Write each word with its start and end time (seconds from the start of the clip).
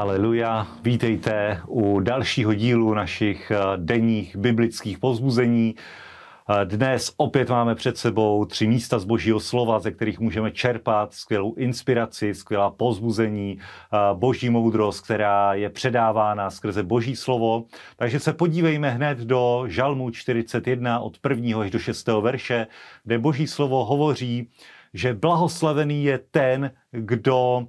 Haleluja. 0.00 0.66
Vítejte 0.82 1.60
u 1.68 2.00
dalšího 2.00 2.54
dílu 2.54 2.94
našich 2.94 3.50
eh, 3.50 3.56
denních 3.76 4.36
biblických 4.36 4.98
pozbuzení. 4.98 5.74
Eh, 5.76 6.64
dnes 6.64 7.12
opět 7.16 7.50
máme 7.50 7.74
před 7.74 7.98
sebou 7.98 8.44
tři 8.44 8.66
místa 8.66 8.98
z 8.98 9.04
Božího 9.04 9.40
slova, 9.40 9.78
ze 9.78 9.90
kterých 9.90 10.20
můžeme 10.20 10.50
čerpat 10.50 11.14
skvělou 11.14 11.54
inspiraci, 11.54 12.34
skvělá 12.34 12.70
pozbuzení, 12.70 13.58
eh, 13.58 13.96
boží 14.14 14.50
moudrost, 14.50 15.04
která 15.04 15.54
je 15.54 15.70
předávána 15.70 16.50
skrze 16.50 16.82
Boží 16.82 17.16
slovo. 17.16 17.64
Takže 17.96 18.20
se 18.20 18.32
podívejme 18.32 18.90
hned 18.90 19.18
do 19.18 19.64
Žalmu 19.66 20.10
41 20.10 21.00
od 21.00 21.18
1. 21.18 21.60
až 21.60 21.70
do 21.70 21.78
6. 21.78 22.20
verše, 22.20 22.66
kde 23.04 23.18
Boží 23.18 23.46
slovo 23.46 23.84
hovoří, 23.84 24.48
že 24.94 25.14
blahoslavený 25.14 26.04
je 26.04 26.18
ten, 26.30 26.70
kdo, 26.90 27.66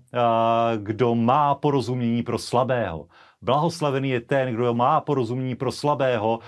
kdo 0.77 1.15
má 1.15 1.55
porozumění 1.55 2.23
pro 2.23 2.37
slabého. 2.37 3.07
Blahoslavený 3.41 4.09
je 4.09 4.21
ten, 4.21 4.53
kdo 4.53 4.73
má 4.73 5.01
porozumění 5.01 5.55
pro 5.55 5.71
slabého, 5.71 6.39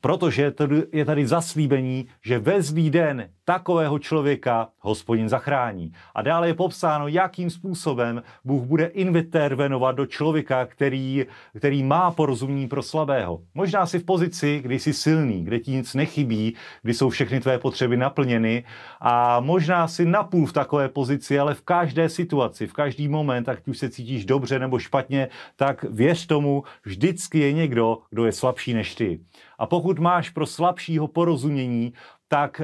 protože 0.00 0.52
je 0.92 1.04
tady 1.04 1.26
zaslíbení, 1.26 2.06
že 2.24 2.38
ve 2.38 2.62
zlý 2.62 2.90
den 2.90 3.30
takového 3.44 3.98
člověka 3.98 4.68
hospodin 4.78 5.28
zachrání. 5.28 5.92
A 6.14 6.22
dále 6.22 6.48
je 6.48 6.54
popsáno, 6.54 7.08
jakým 7.08 7.50
způsobem 7.50 8.22
Bůh 8.44 8.64
bude 8.64 8.86
intervenovat 8.86 9.96
do 9.96 10.06
člověka, 10.06 10.66
který, 10.66 11.26
který 11.56 11.82
má 11.82 12.10
porozumění 12.10 12.68
pro 12.68 12.82
slabého. 12.82 13.40
Možná 13.54 13.86
si 13.86 13.98
v 13.98 14.04
pozici, 14.04 14.60
kdy 14.60 14.78
jsi 14.78 14.92
silný, 14.92 15.44
kde 15.44 15.58
ti 15.58 15.70
nic 15.70 15.94
nechybí, 15.94 16.54
kdy 16.82 16.94
jsou 16.94 17.10
všechny 17.10 17.40
tvé 17.40 17.58
potřeby 17.58 17.96
naplněny 17.96 18.64
a 19.00 19.40
možná 19.40 19.88
si 19.88 20.04
napůl 20.04 20.46
v 20.46 20.52
takové 20.52 20.88
pozici, 20.88 21.38
ale 21.38 21.54
v 21.54 21.62
každé 21.62 22.08
situaci, 22.08 22.66
v 22.66 22.72
každý 22.72 23.08
moment, 23.08 23.48
ať 23.48 23.68
už 23.68 23.78
se 23.78 23.90
cítíš 23.90 24.24
dobře 24.24 24.58
nebo 24.58 24.78
špatně, 24.78 25.28
tak 25.56 25.84
věř 25.84 26.26
tomu, 26.26 26.62
vždycky 26.84 27.38
je 27.38 27.52
někdo, 27.52 27.98
kdo 28.10 28.26
je 28.26 28.32
slabší 28.32 28.74
než 28.74 28.94
ty. 28.94 29.20
A 29.58 29.66
pokud 29.66 29.98
máš 29.98 30.30
pro 30.30 30.46
slabšího 30.46 31.08
porozumění, 31.08 31.92
tak 32.28 32.62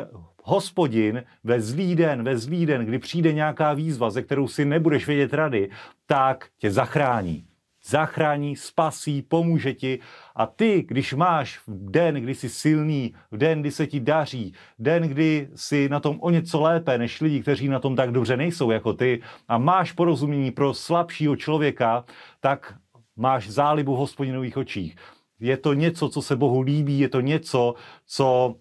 hospodin 0.50 1.22
ve 1.44 1.60
zlý 1.60 1.94
den, 1.94 2.22
ve 2.22 2.38
zlý 2.38 2.66
den, 2.66 2.86
kdy 2.86 2.98
přijde 2.98 3.32
nějaká 3.32 3.72
výzva, 3.72 4.10
ze 4.10 4.22
kterou 4.22 4.48
si 4.48 4.64
nebudeš 4.64 5.06
vědět 5.06 5.34
rady, 5.34 5.70
tak 6.06 6.48
tě 6.58 6.70
zachrání. 6.70 7.44
Zachrání, 7.84 8.56
spasí, 8.56 9.22
pomůže 9.22 9.74
ti. 9.74 9.98
A 10.36 10.46
ty, 10.46 10.84
když 10.88 11.14
máš 11.14 11.58
v 11.58 11.90
den, 11.90 12.14
kdy 12.14 12.34
jsi 12.34 12.48
silný, 12.48 13.14
v 13.30 13.36
den, 13.36 13.60
kdy 13.60 13.70
se 13.70 13.86
ti 13.86 14.00
daří, 14.00 14.54
den, 14.78 15.02
kdy 15.02 15.48
jsi 15.54 15.88
na 15.88 16.00
tom 16.00 16.18
o 16.20 16.30
něco 16.30 16.60
lépe 16.60 16.98
než 16.98 17.20
lidi, 17.20 17.40
kteří 17.40 17.68
na 17.68 17.78
tom 17.78 17.96
tak 17.96 18.12
dobře 18.12 18.36
nejsou 18.36 18.70
jako 18.70 18.92
ty, 18.92 19.22
a 19.48 19.58
máš 19.58 19.92
porozumění 19.92 20.50
pro 20.50 20.74
slabšího 20.74 21.36
člověka, 21.36 22.04
tak 22.40 22.74
máš 23.16 23.48
zálibu 23.48 23.94
v 23.94 23.98
hospodinových 23.98 24.56
očích. 24.56 24.96
Je 25.40 25.56
to 25.56 25.72
něco, 25.72 26.08
co 26.08 26.22
se 26.22 26.36
Bohu 26.36 26.60
líbí, 26.60 26.98
je 26.98 27.08
to 27.08 27.20
něco, 27.20 27.74
co 28.06 28.56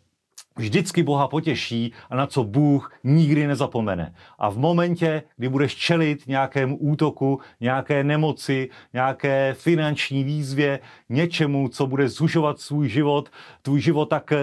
vždycky 0.60 1.04
Boha 1.04 1.28
potěší 1.28 1.94
a 2.10 2.16
na 2.16 2.28
co 2.28 2.44
Bůh 2.44 2.94
nikdy 3.04 3.48
nezapomene. 3.48 4.14
A 4.40 4.50
v 4.50 4.58
momentě, 4.58 5.24
kdy 5.38 5.50
budeš 5.50 5.76
čelit 5.76 6.28
nějakému 6.28 6.78
útoku, 6.78 7.40
nějaké 7.62 8.04
nemoci, 8.04 8.70
nějaké 8.94 9.54
finanční 9.54 10.24
výzvě, 10.24 10.80
něčemu, 11.10 11.68
co 11.70 11.88
bude 11.88 12.10
zužovat 12.10 12.60
svůj 12.60 12.90
život, 12.90 13.30
tvůj 13.62 13.82
život, 13.82 14.06
tak 14.06 14.34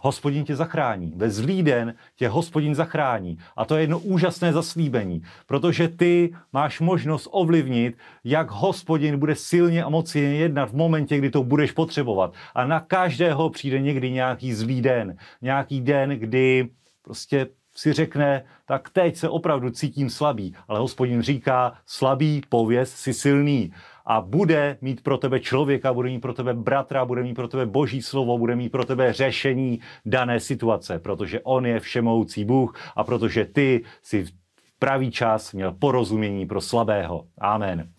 hospodin 0.00 0.44
tě 0.44 0.56
zachrání. 0.56 1.12
Ve 1.16 1.30
zlý 1.30 1.62
den 1.62 1.94
tě 2.16 2.28
hospodin 2.28 2.74
zachrání. 2.74 3.38
A 3.56 3.64
to 3.64 3.74
je 3.74 3.82
jedno 3.82 3.98
úžasné 3.98 4.52
zaslíbení, 4.52 5.22
protože 5.46 5.88
ty 5.88 6.34
máš 6.52 6.80
možnost 6.80 7.28
ovlivnit, 7.30 7.98
jak 8.24 8.50
hospodin 8.50 9.18
bude 9.18 9.34
silně 9.34 9.84
a 9.84 9.88
mocně 9.88 10.22
jednat 10.22 10.70
v 10.70 10.76
momentě, 10.76 11.18
kdy 11.18 11.30
to 11.30 11.44
budeš 11.44 11.72
potřebovat. 11.72 12.34
A 12.54 12.66
na 12.66 12.80
každého 12.80 13.50
přijde 13.50 13.80
někdy 13.80 14.10
nějaký 14.10 14.54
zlý 14.54 14.82
den. 14.82 15.16
Nějaký 15.42 15.80
den, 15.80 16.10
kdy 16.10 16.68
prostě 17.02 17.46
si 17.78 17.92
řekne, 17.92 18.44
tak 18.66 18.90
teď 18.90 19.16
se 19.16 19.28
opravdu 19.28 19.70
cítím 19.70 20.10
slabý. 20.10 20.54
Ale 20.68 20.78
hospodin 20.78 21.22
říká, 21.22 21.72
slabý, 21.86 22.42
pověz 22.48 22.94
si 22.94 23.14
silný 23.14 23.72
a 24.06 24.20
bude 24.20 24.78
mít 24.80 25.02
pro 25.02 25.18
tebe 25.18 25.40
člověka, 25.40 25.92
bude 25.92 26.08
mít 26.08 26.18
pro 26.18 26.34
tebe 26.34 26.54
bratra, 26.54 27.04
bude 27.04 27.22
mít 27.22 27.34
pro 27.34 27.48
tebe 27.48 27.66
boží 27.66 28.02
slovo, 28.02 28.38
bude 28.38 28.56
mít 28.56 28.68
pro 28.68 28.84
tebe 28.84 29.12
řešení 29.12 29.80
dané 30.06 30.40
situace, 30.40 30.98
protože 30.98 31.40
on 31.40 31.66
je 31.66 31.80
všemoucí 31.80 32.44
Bůh 32.44 32.92
a 32.96 33.04
protože 33.04 33.44
ty 33.44 33.84
si 34.02 34.24
v 34.24 34.30
pravý 34.78 35.10
čas 35.10 35.52
měl 35.52 35.72
porozumění 35.72 36.46
pro 36.46 36.60
slabého. 36.60 37.24
Amen. 37.38 37.92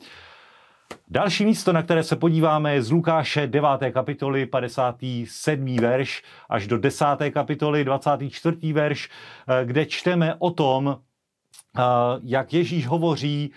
Další 1.08 1.46
místo, 1.46 1.74
na 1.74 1.84
které 1.84 2.04
se 2.04 2.16
podíváme, 2.16 2.74
je 2.74 2.82
z 2.82 2.92
Lukáše 2.92 3.48
9. 3.48 3.70
kapitoly 3.92 4.46
57. 4.46 5.78
verš 5.78 6.24
až 6.50 6.68
do 6.68 6.78
10. 6.78 7.06
kapitoly 7.32 7.84
24. 7.84 8.74
verš, 8.74 9.10
eh, 9.10 9.66
kde 9.66 9.86
čteme 9.86 10.36
o 10.40 10.52
tom, 10.52 10.98
eh, 11.78 11.82
jak 12.24 12.54
Ježíš 12.54 12.88
hovoří 12.88 13.54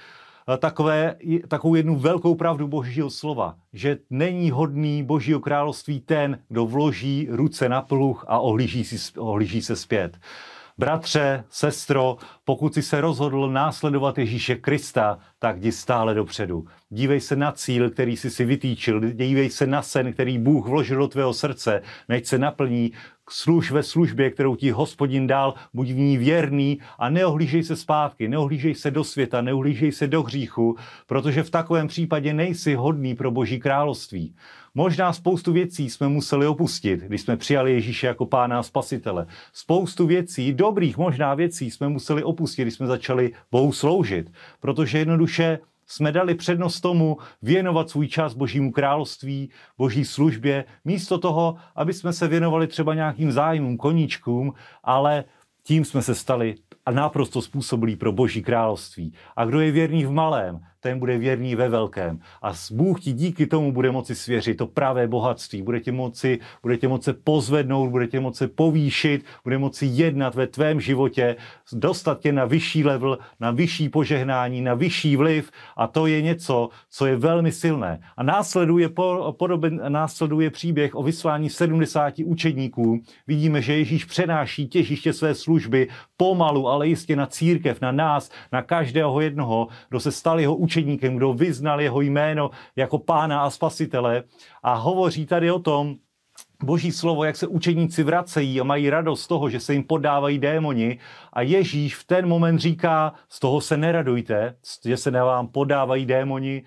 Eh, 0.49 0.59
takové, 0.59 1.17
takovou 1.49 1.75
jednu 1.75 1.97
velkou 1.97 2.35
pravdu 2.35 2.69
božího 2.69 3.11
slova, 3.11 3.57
že 3.73 3.99
není 4.11 4.51
hodný 4.51 5.03
božího 5.03 5.41
království 5.41 6.01
ten, 6.01 6.39
kdo 6.49 6.67
vloží 6.67 7.29
ruce 7.31 7.69
na 7.69 7.83
pluh 7.83 8.25
a 8.29 8.39
ohlíží, 8.39 8.85
si, 8.85 9.19
ohlíží 9.19 9.63
se 9.63 9.77
zpět. 9.77 10.19
Bratře, 10.83 11.45
sestro, 11.51 12.17
pokud 12.45 12.75
jsi 12.75 12.83
se 12.83 13.01
rozhodl 13.01 13.51
následovat 13.51 14.19
Ježíše 14.19 14.55
Krista, 14.55 15.19
tak 15.39 15.57
jdi 15.57 15.73
stále 15.73 16.15
dopředu. 16.15 16.67
Dívej 16.91 17.21
se 17.21 17.37
na 17.37 17.53
cíl, 17.53 17.91
který 17.91 18.17
jsi 18.17 18.31
si 18.31 18.45
vytýčil, 18.45 19.01
dívej 19.01 19.51
se 19.51 19.67
na 19.67 19.83
sen, 19.83 20.13
který 20.13 20.39
Bůh 20.39 20.67
vložil 20.67 20.99
do 20.99 21.09
tvého 21.09 21.35
srdce, 21.35 21.83
než 22.09 22.29
se 22.29 22.39
naplní 22.39 22.93
služ 23.31 23.71
ve 23.71 23.83
službě, 23.83 24.31
kterou 24.31 24.57
ti 24.57 24.71
hospodin 24.71 25.27
dal, 25.27 25.55
buď 25.75 25.91
v 25.91 25.99
ní 25.99 26.17
věrný 26.19 26.79
a 26.99 27.11
neohlížej 27.11 27.63
se 27.63 27.77
zpátky, 27.77 28.29
neohlížej 28.29 28.75
se 28.75 28.91
do 28.91 29.05
světa, 29.05 29.41
neohlížej 29.41 29.93
se 29.93 30.07
do 30.07 30.23
hříchu, 30.23 30.77
protože 31.07 31.43
v 31.43 31.51
takovém 31.51 31.89
případě 31.89 32.35
nejsi 32.35 32.75
hodný 32.75 33.15
pro 33.15 33.31
boží 33.31 33.61
království. 33.61 34.35
Možná 34.75 35.13
spoustu 35.13 35.53
věcí 35.53 35.91
jsme 35.91 36.09
museli 36.09 36.47
opustit, 36.47 37.01
když 37.01 37.21
jsme 37.21 37.37
přijali 37.37 37.73
Ježíše 37.73 38.07
jako 38.07 38.27
pána 38.27 38.59
a 38.59 38.63
spasitele. 38.63 39.27
Spoustu 39.53 40.07
věcí, 40.07 40.53
dobrých 40.53 40.99
možná 40.99 41.35
věcí, 41.35 41.71
jsme 41.71 41.89
museli 41.89 42.23
opustit, 42.23 42.65
když 42.65 42.75
jsme 42.75 42.87
začali 42.87 43.33
Bohu 43.51 43.73
sloužit, 43.73 44.33
protože 44.61 44.99
jednoduše 44.99 45.59
jsme 45.87 46.13
dali 46.13 46.35
přednost 46.35 46.81
tomu 46.81 47.17
věnovat 47.43 47.91
svůj 47.91 48.09
čas 48.09 48.35
Božímu 48.35 48.73
království, 48.73 49.51
Boží 49.79 50.05
službě, 50.05 50.65
místo 50.85 51.19
toho, 51.19 51.57
aby 51.77 51.93
jsme 51.93 52.13
se 52.13 52.29
věnovali 52.29 52.67
třeba 52.67 52.95
nějakým 52.95 53.33
zájmům, 53.33 53.77
koníčkům, 53.77 54.55
ale 54.85 55.25
tím 55.63 55.85
jsme 55.85 56.03
se 56.03 56.15
stali 56.15 56.55
a 56.87 56.91
naprosto 56.91 57.43
způsobilí 57.43 57.97
pro 57.97 58.13
Boží 58.13 58.43
království. 58.43 59.13
A 59.37 59.45
kdo 59.45 59.61
je 59.61 59.71
věrný 59.71 60.05
v 60.05 60.11
malém, 60.11 60.61
ten 60.83 60.99
bude 60.99 61.19
věrný 61.19 61.55
ve 61.55 61.69
velkém. 61.69 62.19
A 62.43 62.53
Bůh 62.73 63.01
ti 63.01 63.13
díky 63.13 63.47
tomu 63.47 63.73
bude 63.73 63.91
moci 63.91 64.15
svěřit 64.15 64.57
to 64.57 64.67
pravé 64.67 65.09
bohatství. 65.09 65.63
Bude 65.63 65.81
tě 65.81 65.93
moci, 65.93 66.39
bude 66.63 66.77
tě 66.77 66.89
moci 66.89 67.13
pozvednout, 67.13 67.91
bude 67.91 68.07
tě 68.07 68.21
moci 68.21 68.47
povýšit, 68.47 69.25
bude 69.45 69.59
moci 69.59 69.87
jednat 69.87 70.35
ve 70.35 70.47
tvém 70.47 70.81
životě, 70.81 71.37
dostat 71.73 72.21
tě 72.21 72.33
na 72.33 72.45
vyšší 72.45 72.85
level, 72.85 73.19
na 73.41 73.51
vyšší 73.51 73.89
požehnání, 73.89 74.61
na 74.61 74.75
vyšší 74.75 75.17
vliv 75.17 75.51
a 75.77 75.87
to 75.87 76.07
je 76.07 76.23
něco, 76.23 76.69
co 76.91 77.07
je 77.07 77.17
velmi 77.17 77.53
silné. 77.53 78.01
A 78.17 78.23
následuje, 78.23 78.89
podoben, 79.31 79.81
následuje 79.89 80.51
příběh 80.51 80.95
o 80.95 81.03
vyslání 81.03 81.51
70 81.51 82.15
učedníků. 82.25 83.03
Vidíme, 83.27 83.63
že 83.63 83.77
Ježíš 83.77 84.05
přenáší 84.05 84.69
těžiště 84.69 85.13
své 85.13 85.35
služby 85.35 85.89
pomalu, 86.17 86.69
ale 86.69 86.89
jistě 86.89 87.17
na 87.17 87.27
církev, 87.27 87.81
na 87.81 87.93
nás, 87.93 88.31
na 88.53 88.63
každého 88.63 89.21
jednoho, 89.21 89.69
kdo 89.89 90.01
se 90.01 90.13
stal 90.13 90.41
jeho 90.41 90.57
učedníkem, 90.73 91.17
kdo 91.17 91.33
vyznal 91.33 91.81
jeho 91.81 92.01
jméno 92.01 92.51
jako 92.77 92.99
pána 92.99 93.43
a 93.43 93.51
spasitele. 93.51 94.23
A 94.63 94.75
hovoří 94.75 95.27
tady 95.27 95.51
o 95.51 95.59
tom, 95.59 95.97
Boží 96.65 96.93
slovo, 96.93 97.25
jak 97.25 97.37
se 97.37 97.47
učeníci 97.47 98.03
vracejí 98.03 98.61
a 98.61 98.65
mají 98.65 98.91
radost 98.91 99.23
z 99.23 99.29
toho, 99.29 99.51
že 99.51 99.61
se 99.61 99.73
jim 99.73 99.85
podávají 99.85 100.39
démoni 100.39 100.99
a 101.33 101.43
Ježíš 101.43 101.97
v 101.97 102.05
ten 102.05 102.27
moment 102.27 102.59
říká, 102.59 103.13
z 103.29 103.41
toho 103.41 103.61
se 103.61 103.77
neradujte, 103.77 104.57
že 104.85 104.97
se 104.97 105.11
vám 105.11 105.49
podávají 105.49 106.07
démoni, 106.07 106.63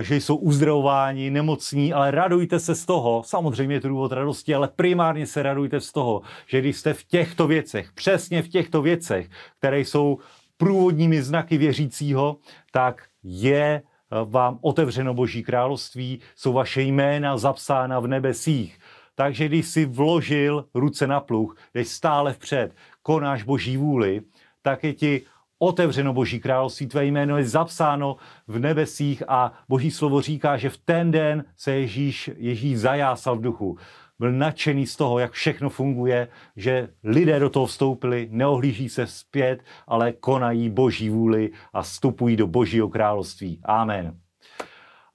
že 0.00 0.16
jsou 0.16 0.36
uzdravováni, 0.36 1.30
nemocní, 1.30 1.92
ale 1.92 2.10
radujte 2.10 2.60
se 2.60 2.74
z 2.74 2.86
toho, 2.86 3.22
samozřejmě 3.26 3.76
je 3.76 3.80
to 3.80 3.88
důvod 3.88 4.12
radosti, 4.12 4.54
ale 4.54 4.68
primárně 4.68 5.26
se 5.26 5.42
radujte 5.42 5.80
z 5.80 5.92
toho, 5.92 6.22
že 6.46 6.60
když 6.60 6.76
jste 6.76 6.94
v 6.94 7.04
těchto 7.04 7.46
věcech, 7.46 7.92
přesně 7.92 8.42
v 8.42 8.48
těchto 8.48 8.82
věcech, 8.82 9.28
které 9.58 9.80
jsou 9.80 10.18
průvodními 10.56 11.22
znaky 11.22 11.58
věřícího, 11.58 12.36
tak 12.72 13.02
je 13.26 13.82
eh, 13.82 14.16
vám 14.24 14.58
otevřeno 14.60 15.14
Boží 15.14 15.42
království, 15.42 16.20
jsou 16.36 16.52
vaše 16.52 16.82
jména 16.82 17.38
zapsána 17.38 18.00
v 18.00 18.06
nebesích. 18.06 18.78
Takže 19.14 19.48
když 19.48 19.66
si 19.66 19.84
vložil 19.84 20.64
ruce 20.74 21.06
na 21.06 21.20
pluh, 21.20 21.56
jdeš 21.74 21.88
stále 21.88 22.32
vpřed, 22.32 22.74
konáš 23.02 23.42
Boží 23.42 23.76
vůli, 23.76 24.22
tak 24.62 24.84
je 24.84 24.94
ti 24.94 25.22
otevřeno 25.58 26.12
Boží 26.12 26.40
království, 26.40 26.86
tvé 26.86 27.04
jméno 27.04 27.38
je 27.38 27.44
zapsáno 27.44 28.16
v 28.46 28.58
nebesích 28.58 29.22
a 29.28 29.52
Boží 29.68 29.90
slovo 29.90 30.20
říká, 30.20 30.56
že 30.56 30.70
v 30.70 30.76
ten 30.76 31.10
den 31.10 31.44
se 31.56 31.72
Ježíš, 31.72 32.30
Ježíš 32.36 32.78
zajásal 32.78 33.36
v 33.36 33.40
duchu. 33.40 33.78
Byl 34.18 34.32
nadšený 34.32 34.86
z 34.86 34.96
toho, 34.96 35.18
jak 35.18 35.32
všechno 35.32 35.70
funguje, 35.70 36.28
že 36.56 36.88
lidé 37.04 37.38
do 37.38 37.50
toho 37.50 37.66
vstoupili, 37.66 38.28
neohlíží 38.30 38.88
se 38.88 39.06
zpět, 39.06 39.62
ale 39.86 40.12
konají 40.12 40.70
Boží 40.70 41.10
vůli 41.10 41.50
a 41.72 41.82
vstupují 41.82 42.36
do 42.36 42.46
Božího 42.46 42.88
království. 42.88 43.60
Amen. 43.64 44.18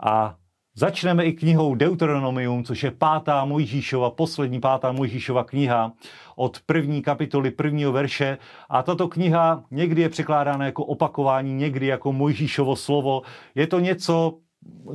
A 0.03 0.35
Začneme 0.75 1.25
i 1.25 1.33
knihou 1.33 1.75
Deuteronomium, 1.75 2.63
což 2.63 2.83
je 2.83 2.91
pátá 2.91 3.45
Mojžíšova, 3.45 4.09
poslední 4.09 4.59
pátá 4.59 4.91
Mojžíšova 4.91 5.43
kniha 5.43 5.91
od 6.35 6.59
první 6.65 7.01
kapitoly 7.01 7.51
prvního 7.51 7.91
verše. 7.91 8.37
A 8.69 8.83
tato 8.83 9.07
kniha 9.07 9.63
někdy 9.71 10.01
je 10.01 10.09
překládána 10.09 10.65
jako 10.65 10.85
opakování, 10.85 11.53
někdy 11.53 11.85
jako 11.85 12.13
Mojžíšovo 12.13 12.75
slovo. 12.75 13.21
Je 13.55 13.67
to 13.67 13.79
něco, 13.79 14.37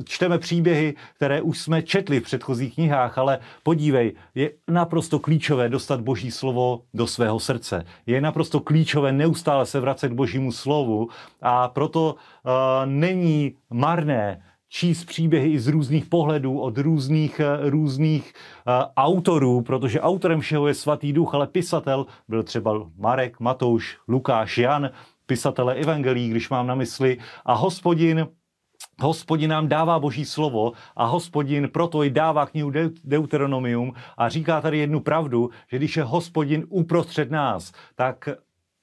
čteme 0.05 0.37
příběhy, 0.37 0.95
které 1.15 1.41
už 1.41 1.59
jsme 1.59 1.81
četli 1.81 2.19
v 2.19 2.23
předchozích 2.23 2.73
knihách, 2.73 3.17
ale 3.17 3.39
podívej, 3.63 4.13
je 4.35 4.51
naprosto 4.67 5.19
klíčové 5.19 5.69
dostat 5.69 6.01
Boží 6.01 6.31
slovo 6.31 6.81
do 6.93 7.07
svého 7.07 7.39
srdce. 7.39 7.85
Je 8.05 8.21
naprosto 8.21 8.59
klíčové 8.59 9.11
neustále 9.11 9.65
se 9.65 9.79
vracet 9.79 10.09
k 10.09 10.13
Božímu 10.13 10.51
slovu 10.51 11.07
a 11.41 11.67
proto 11.67 12.15
uh, 12.15 12.51
není 12.85 13.55
marné 13.69 14.43
číst 14.69 15.05
příběhy 15.05 15.49
i 15.49 15.59
z 15.59 15.67
různých 15.67 16.05
pohledů, 16.05 16.59
od 16.59 16.77
různých, 16.77 17.39
eh, 17.39 17.69
různých 17.69 18.33
uh, 18.67 18.73
autorů, 18.97 19.61
protože 19.61 20.01
autorem 20.01 20.39
všeho 20.39 20.67
je 20.67 20.73
svatý 20.73 21.13
duch, 21.13 21.35
ale 21.35 21.47
pisatel 21.47 22.05
byl 22.27 22.43
třeba 22.43 22.89
Marek, 22.97 23.39
Matouš, 23.39 23.97
Lukáš, 24.07 24.57
Jan, 24.57 24.89
pisatele 25.25 25.75
evangelií, 25.75 26.29
když 26.29 26.49
mám 26.49 26.67
na 26.67 26.75
mysli, 26.75 27.17
a 27.45 27.53
hospodin 27.53 28.27
Hospodin 29.01 29.49
nám 29.49 29.67
dává 29.67 29.99
boží 29.99 30.25
slovo 30.25 30.73
a 30.95 31.05
hospodin 31.05 31.69
proto 31.69 32.03
i 32.03 32.09
dává 32.09 32.45
knihu 32.45 32.71
Deuteronomium 33.03 33.93
a 34.17 34.29
říká 34.29 34.61
tady 34.61 34.77
jednu 34.77 34.99
pravdu, 34.99 35.49
že 35.71 35.77
když 35.77 35.97
je 35.97 36.03
hospodin 36.03 36.65
uprostřed 36.69 37.31
nás, 37.31 37.71
tak 37.95 38.29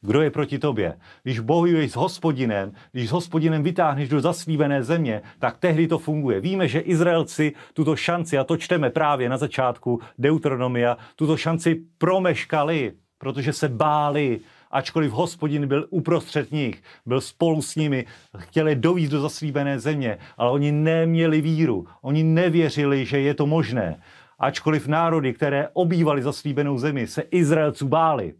kdo 0.00 0.22
je 0.22 0.30
proti 0.30 0.58
tobě? 0.58 0.98
Když 1.22 1.40
bojuješ 1.40 1.92
s 1.92 1.96
hospodinem, 1.96 2.72
když 2.92 3.08
s 3.08 3.12
hospodinem 3.12 3.62
vytáhneš 3.62 4.08
do 4.08 4.20
zaslíbené 4.20 4.82
země, 4.82 5.22
tak 5.38 5.58
tehdy 5.58 5.88
to 5.88 5.98
funguje. 5.98 6.40
Víme, 6.40 6.68
že 6.68 6.80
Izraelci 6.80 7.52
tuto 7.72 7.96
šanci, 7.96 8.38
a 8.38 8.44
to 8.44 8.56
čteme 8.56 8.90
právě 8.90 9.28
na 9.28 9.36
začátku 9.36 10.00
Deuteronomia, 10.18 10.96
tuto 11.16 11.36
šanci 11.36 11.82
promeškali, 11.98 12.92
protože 13.18 13.52
se 13.52 13.68
báli, 13.68 14.40
ačkoliv 14.74 15.12
hospodin 15.12 15.66
byl 15.66 15.86
uprostřed 15.90 16.52
nich, 16.52 16.82
byl 17.06 17.20
spolu 17.20 17.62
s 17.62 17.76
nimi, 17.76 18.06
chtěli 18.38 18.76
dovízt 18.76 19.12
do 19.12 19.20
zaslíbené 19.20 19.80
země, 19.80 20.18
ale 20.36 20.50
oni 20.50 20.72
neměli 20.72 21.40
víru, 21.40 21.86
oni 22.02 22.22
nevěřili, 22.22 23.06
že 23.06 23.20
je 23.20 23.34
to 23.34 23.46
možné. 23.46 24.00
Ačkoliv 24.38 24.86
národy, 24.86 25.32
které 25.34 25.68
obývali 25.72 26.22
zaslíbenou 26.22 26.78
zemi, 26.78 27.06
se 27.06 27.22
Izraelců 27.22 27.88
báli. 27.88 28.34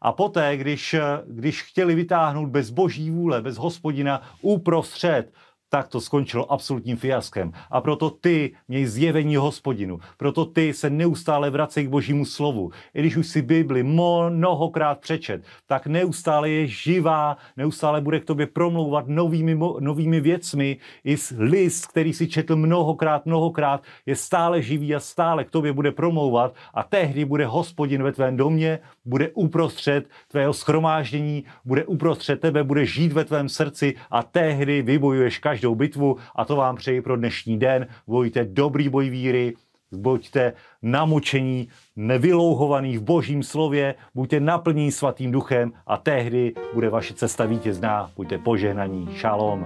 A 0.00 0.12
poté, 0.12 0.56
když, 0.56 0.96
když 1.26 1.62
chtěli 1.62 1.94
vytáhnout 1.94 2.48
bez 2.48 2.70
boží 2.70 3.10
vůle, 3.10 3.42
bez 3.42 3.56
hospodina 3.56 4.22
uprostřed, 4.40 5.32
tak 5.74 5.88
to 5.88 6.00
skončilo 6.00 6.52
absolutním 6.52 6.96
fiaskem. 6.96 7.52
A 7.70 7.80
proto 7.80 8.10
ty 8.10 8.54
měj 8.68 8.86
zjevení 8.86 9.36
hospodinu. 9.36 9.98
Proto 10.16 10.44
ty 10.44 10.72
se 10.72 10.90
neustále 10.90 11.50
vracej 11.50 11.86
k 11.86 11.88
božímu 11.88 12.24
slovu. 12.24 12.70
I 12.94 13.00
když 13.00 13.16
už 13.16 13.26
si 13.26 13.42
Bibli 13.42 13.82
mnohokrát 13.82 15.00
přečet, 15.00 15.42
tak 15.66 15.86
neustále 15.86 16.50
je 16.50 16.66
živá, 16.66 17.36
neustále 17.56 18.00
bude 18.00 18.20
k 18.20 18.24
tobě 18.24 18.46
promlouvat 18.46 19.08
novými, 19.08 19.58
novými 19.80 20.20
věcmi. 20.20 20.76
I 21.04 21.16
list, 21.38 21.86
který 21.86 22.12
si 22.12 22.28
četl 22.28 22.56
mnohokrát, 22.56 23.26
mnohokrát, 23.26 23.82
je 24.06 24.16
stále 24.16 24.62
živý 24.62 24.94
a 24.94 25.00
stále 25.00 25.44
k 25.44 25.50
tobě 25.50 25.72
bude 25.72 25.92
promlouvat 25.92 26.54
a 26.74 26.82
tehdy 26.82 27.24
bude 27.24 27.46
hospodin 27.46 28.02
ve 28.02 28.12
tvém 28.12 28.36
domě, 28.36 28.78
bude 29.04 29.30
uprostřed 29.34 30.06
tvého 30.28 30.52
schromáždění, 30.52 31.44
bude 31.64 31.84
uprostřed 31.84 32.40
tebe, 32.40 32.64
bude 32.64 32.86
žít 32.86 33.12
ve 33.12 33.24
tvém 33.24 33.48
srdci 33.48 33.94
a 34.10 34.22
tehdy 34.22 34.82
vybojuješ 34.82 35.38
každou 35.38 35.63
každou 35.64 35.74
bitvu 35.74 36.16
a 36.36 36.44
to 36.44 36.56
vám 36.56 36.76
přeji 36.76 37.00
pro 37.00 37.16
dnešní 37.16 37.58
den. 37.58 37.86
Bojte 38.06 38.44
dobrý 38.44 38.88
boj 38.88 39.10
víry, 39.10 39.54
buďte 39.92 40.52
namočení, 40.82 41.68
nevylouhovaný 41.96 42.98
v 42.98 43.02
božím 43.02 43.42
slově, 43.42 43.94
buďte 44.14 44.40
naplnění 44.40 44.92
svatým 44.92 45.32
duchem 45.32 45.72
a 45.86 45.96
tehdy 45.96 46.52
bude 46.74 46.90
vaše 46.90 47.14
cesta 47.14 47.46
vítězná. 47.46 48.10
Buďte 48.16 48.38
požehnaní. 48.38 49.08
Šalom. 49.16 49.64